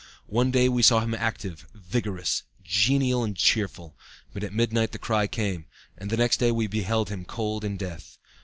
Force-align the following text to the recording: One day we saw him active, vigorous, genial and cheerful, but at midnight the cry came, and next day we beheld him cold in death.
One 0.29 0.49
day 0.49 0.67
we 0.67 0.81
saw 0.81 1.01
him 1.01 1.13
active, 1.13 1.67
vigorous, 1.75 2.41
genial 2.63 3.23
and 3.23 3.37
cheerful, 3.37 3.95
but 4.33 4.43
at 4.43 4.51
midnight 4.51 4.93
the 4.93 4.97
cry 4.97 5.27
came, 5.27 5.67
and 5.95 6.11
next 6.17 6.37
day 6.37 6.51
we 6.51 6.65
beheld 6.65 7.09
him 7.09 7.23
cold 7.23 7.63
in 7.63 7.77
death. 7.77 8.17